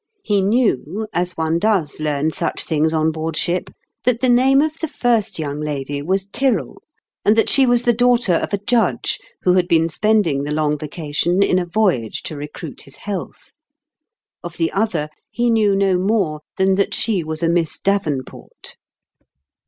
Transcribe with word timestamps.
He 0.23 0.41
knew, 0.41 1.05
as 1.13 1.37
one 1.37 1.59
does 1.59 1.99
learn 1.99 2.31
such 2.31 2.63
things 2.63 2.91
on 2.91 3.11
board 3.11 3.37
ship, 3.37 3.69
that 4.03 4.19
the 4.19 4.29
name 4.29 4.59
of 4.59 4.79
the 4.79 4.87
first 4.87 5.37
young 5.37 5.59
lady 5.59 6.01
was 6.01 6.25
Tyrrell, 6.25 6.81
and 7.23 7.35
that 7.35 7.49
she 7.51 7.67
was 7.67 7.83
the 7.83 7.93
daugh 7.93 8.17
ter 8.23 8.33
of 8.37 8.51
a 8.51 8.57
judge 8.57 9.19
who 9.43 9.53
had 9.53 9.67
been 9.67 9.87
spending 9.89 10.41
the 10.41 10.51
Long 10.51 10.75
Yacation 10.79 11.43
in 11.47 11.59
a 11.59 11.67
voyage 11.67 12.23
to 12.23 12.35
recruit 12.35 12.81
his 12.81 12.95
health. 12.95 13.51
Of 14.43 14.57
the 14.57 14.71
other, 14.71 15.07
he 15.29 15.51
knew 15.51 15.75
no 15.75 15.99
more 15.99 16.41
than 16.57 16.73
that 16.77 16.95
she 16.95 17.23
was 17.23 17.43
a 17.43 17.47
Miss 17.47 17.77
Davenport. 17.77 18.77